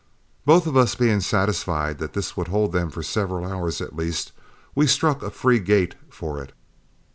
[0.47, 4.31] Both of us being satisfied that this would hold them for several hours at least,
[4.73, 6.53] we struck a free gait for it.